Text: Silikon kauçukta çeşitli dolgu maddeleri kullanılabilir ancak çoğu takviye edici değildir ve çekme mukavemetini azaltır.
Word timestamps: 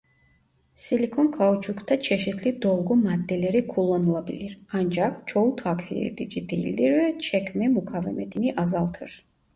Silikon 0.75 1.31
kauçukta 1.31 2.01
çeşitli 2.01 2.61
dolgu 2.61 2.95
maddeleri 2.95 3.67
kullanılabilir 3.67 4.59
ancak 4.73 5.27
çoğu 5.27 5.55
takviye 5.55 6.05
edici 6.07 6.49
değildir 6.49 6.91
ve 6.91 7.19
çekme 7.19 7.67
mukavemetini 7.67 8.55
azaltır. 8.55 9.25